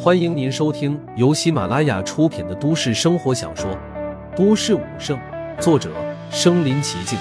[0.00, 3.70] 欢迎您收听由喜马拉雅出品的都市生活小说
[4.36, 5.18] 《都市武圣》，
[5.60, 5.92] 作者：
[6.30, 7.18] 身临其境，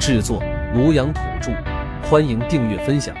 [0.00, 0.40] 制作：
[0.74, 1.52] 庐阳土著。
[2.08, 3.14] 欢迎订阅分享。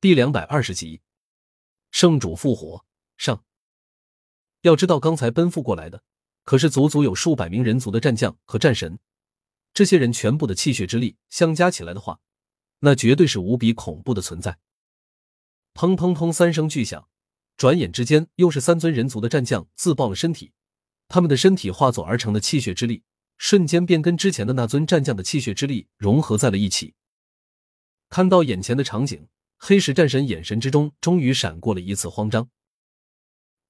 [0.00, 1.00] 第两百二十集，
[1.90, 2.84] 圣主复活
[3.16, 3.42] 上。
[4.62, 6.02] 要知道，刚才奔赴过来的
[6.44, 8.98] 可是足足有数百名人族的战将和战神，
[9.72, 12.20] 这些人全部的气血之力相加起来的话。
[12.84, 14.58] 那绝对是无比恐怖的存在。
[15.72, 17.08] 砰砰砰三声巨响，
[17.56, 20.52] 转眼之间又是三尊人族的战将自爆了身体，
[21.08, 23.02] 他们的身体化作而成的气血之力，
[23.38, 26.94] 瞬间便跟之前的那尊战将的气血之力融合在了一起。
[28.10, 32.50] 看到眼前的场景，黑石战神眼神之中终于闪过了一次慌张。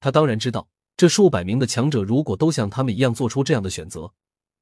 [0.00, 4.12] 他当然知道，这数百名的强者如果都像他们一样做出这样的选择，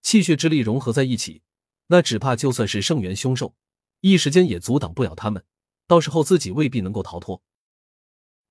[0.02, 1.40] 气血之力融合在一起，
[1.86, 3.54] 那只怕就算是圣元凶兽。
[4.02, 5.46] 一时间也阻挡不了他们，
[5.86, 7.44] 到时候自己未必能够逃脱。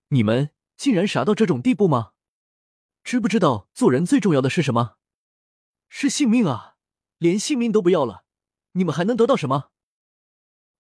[0.08, 2.14] 你们竟然傻到这种地步吗？
[3.04, 4.96] 知不知道做人最重要的是什么？
[5.90, 6.78] 是性命啊！
[7.18, 8.24] 连性命都不要了，
[8.72, 9.72] 你们还能得到什么？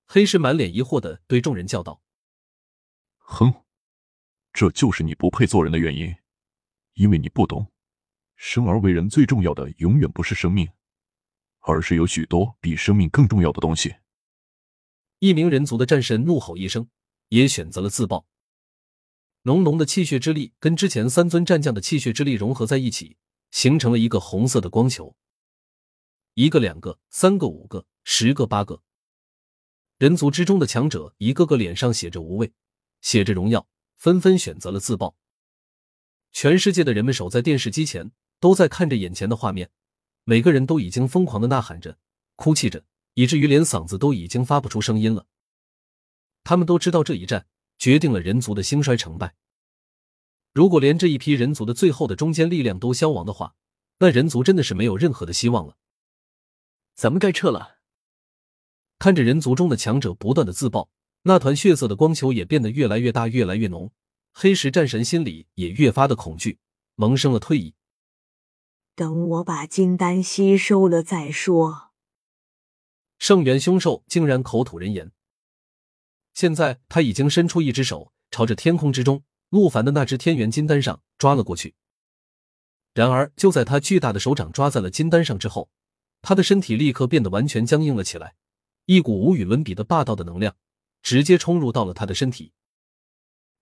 [0.05, 2.01] 黑石满脸疑惑的对众人叫道
[3.19, 3.65] ：“哼，
[4.53, 6.15] 这就是你不配做人的原因，
[6.93, 7.71] 因为你不懂，
[8.37, 10.69] 生而为人最重要的永远不是生命，
[11.59, 13.95] 而是有许多比生命更重要的东西。”
[15.21, 16.89] 一名人族的战神怒吼一声，
[17.29, 18.25] 也选择了自爆。
[19.43, 23.17] 浓浓的气血之力跟之前三尊战将的气血之力融合在一起，
[23.51, 25.15] 形成了一个红色的光球。
[26.33, 28.81] 一个、两个、三个、五个、十个、八个，
[29.99, 32.51] 人族之中的强者一个个脸上写着无畏，
[33.01, 35.15] 写着荣耀，纷纷选择了自爆。
[36.31, 39.69] 全世界的人们守在电视机前，都在看着眼前的画面，
[40.23, 41.99] 每个人都已经疯狂的呐喊着，
[42.35, 42.83] 哭泣着。
[43.13, 45.25] 以至于连嗓子都已经发不出声音了。
[46.43, 47.45] 他们都知道这一战
[47.77, 49.35] 决定了人族的兴衰成败。
[50.53, 53.55] 如果连这一批人族的最后的中坚力量都消亡的话，
[53.99, 55.77] 那人族真的是没有任何的希望了。
[56.95, 57.77] 咱们该撤了。
[58.99, 60.89] 看着人族中的强者不断的自爆，
[61.23, 63.91] 那团血色的光球也变得越来越大，越来越浓。
[64.33, 66.59] 黑石战神心里也越发的恐惧，
[66.95, 67.75] 萌生了退意。
[68.95, 71.90] 等我把金丹吸收了再说。
[73.21, 75.11] 圣元凶兽竟然口吐人言。
[76.33, 81.75] 现在他已经伸出一只手，朝着天空之中陆凡的那只天元金丹上抓了过去。
[82.95, 85.69] 然而，就在他巨大的手掌抓在了金丹上之后，
[86.23, 88.33] 他的身体立刻变得完全僵硬了起来，
[88.87, 90.55] 一股无与伦比的霸道的能量
[91.03, 92.53] 直接冲入到了他的身体。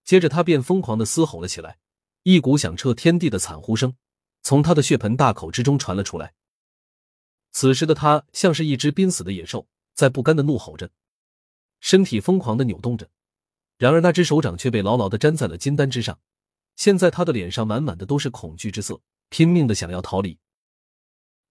[0.06, 1.80] 接着，他便疯狂的嘶吼了起来，
[2.24, 3.94] 一股响彻天地的惨呼声
[4.42, 6.34] 从他的血盆大口之中传了出来。
[7.52, 10.92] 此时的他像是一只濒死的野兽，在不甘的怒吼着，
[11.80, 13.10] 身体疯狂的扭动着。
[13.78, 16.20] 然而那只手掌却被牢牢的粘在了金丹之上。
[16.76, 20.38] 现在他的脸上满满的都是恐惧之色，拼命的想要逃离。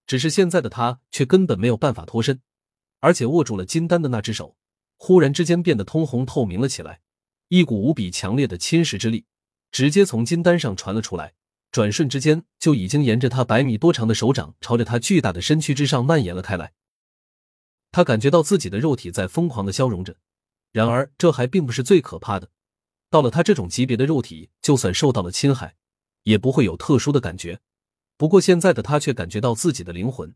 [0.07, 2.41] 只是现在的他却根本没有办法脱身，
[2.99, 4.57] 而且握住了金丹的那只手，
[4.97, 7.01] 忽然之间变得通红透明了起来，
[7.49, 9.25] 一股无比强烈的侵蚀之力
[9.71, 11.35] 直接从金丹上传了出来。
[11.71, 16.73] 转瞬之间，就已经沿着他百米多长的手掌，朝着他巨大的身躯之上蔓延了开来。
[17.91, 20.17] 他感觉到自己的肉体在疯狂的消融着，
[20.71, 22.51] 然而这还并不是最可怕的。
[23.09, 25.75] 到了他这种级别的肉体，就算受到了侵害，
[26.23, 27.59] 也不会有特殊的感觉。
[28.17, 30.35] 不过现在的他却感觉到自己的灵魂，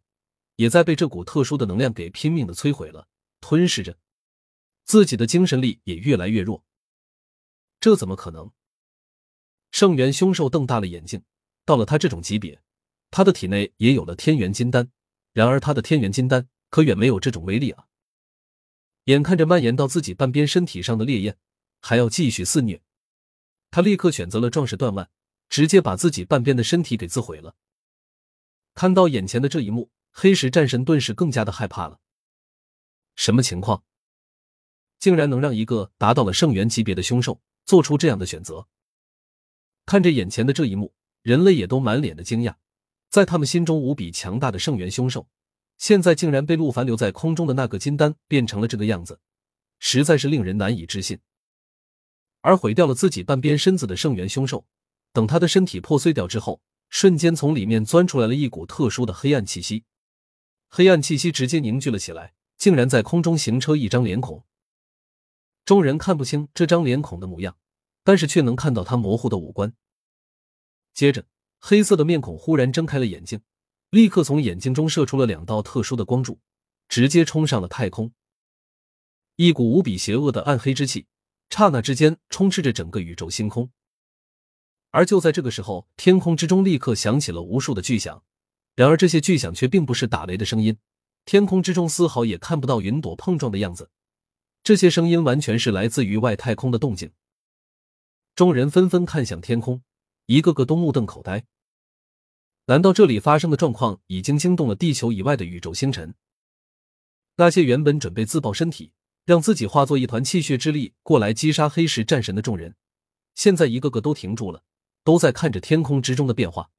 [0.55, 3.07] 也在被这股特殊的能量给拼命的摧毁了、
[3.41, 3.97] 吞噬着，
[4.85, 6.63] 自己的精神力也越来越弱。
[7.79, 8.51] 这怎么可能？
[9.73, 11.23] 圣元凶兽瞪大了眼睛，
[11.66, 12.61] 到了他这种级别，
[13.09, 14.91] 他的体内也有了天元金丹，
[15.31, 17.88] 然而他的天元金丹可远没有这种威力啊！
[19.06, 21.39] 眼看着蔓延到自己半边身体上的烈焰
[21.81, 22.83] 还要继续肆虐，
[23.72, 25.09] 他立刻选择了壮士断腕，
[25.50, 27.56] 直接把自己半边的身体给自毁了。
[28.75, 32.00] 看到眼前的这一幕，黑石战神顿时更加的害怕了。
[33.16, 33.83] 什么情况？
[35.00, 38.68] 竟然能让一个达到了圣元级别的凶兽做出这样的选择？
[39.85, 42.56] 看着眼前的这一幕，人类也都满脸的惊讶。
[43.09, 45.27] 在他们心中无比强大的圣元凶兽，
[45.77, 49.19] 现在竟然被陆凡留在空中的那个金丹变成了这个样子，
[49.80, 51.19] 实在是令人难以置信。
[52.41, 54.65] 而毁掉了自己半边身子的圣元凶兽，
[55.12, 59.83] 等他的身体破碎掉之后，瞬间从里面钻出来了一股特殊的黑暗气息。
[60.69, 64.44] 黑暗气息直接凝聚了起来，竟然在空中形成一张脸孔。
[65.63, 67.56] 众人看不清这张脸孔的模样。
[68.03, 69.73] 但是却能看到他模糊的五官。
[70.94, 71.25] 接着，
[71.59, 73.41] 黑色的面孔忽然睁开了眼睛，
[73.89, 76.39] 立刻从眼睛中射出了两道特殊的光柱，
[76.88, 78.11] 直接冲上了太空。
[79.35, 81.07] 一股无比邪恶的暗黑之气，
[81.50, 83.71] 刹那之间充斥着整个宇宙星空。
[84.91, 88.23] 而就在这个时候，天空之中立刻响起了无数的巨响。
[88.75, 90.77] 然而这些巨响却并不是打雷的声音，
[91.25, 93.89] 天空之中丝毫也看不到云朵碰撞的样子。
[94.63, 97.11] 这些声音完全是来自于外太空的动静。
[98.35, 99.83] 众人纷纷看向天空，
[100.25, 101.45] 一个个都目瞪口呆。
[102.65, 106.15] 难道这里发生的状况已经惊动了地球以外的宇宙星辰？
[107.35, 108.91] 那些原本准备自爆身体，
[109.25, 112.75] 让自己化作一团气血之力过来击杀黑石战神的众人，
[113.35, 114.63] 现在一个个都停住了，
[115.03, 116.71] 都在看着天空之中的变化。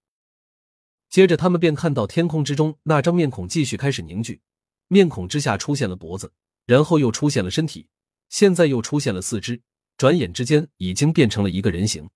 [1.09, 4.41] 接着，他们便看到天空之中那张面孔继续开始凝聚，
[4.89, 6.33] 面孔之下出现了脖子，
[6.67, 7.87] 然后又出现了身体，
[8.29, 9.63] 现在又出现了四肢，
[10.05, 12.11] 转眼之间已经变成了一个人形。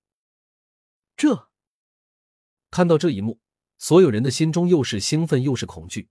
[1.16, 1.48] 这
[2.70, 3.40] 看到这一幕，
[3.78, 6.10] 所有人的心中又是兴奋又是恐惧。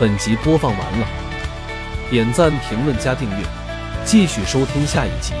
[0.00, 3.46] 本集播放完了，点赞、评论、加订阅，
[4.04, 5.34] 继续收听下一集。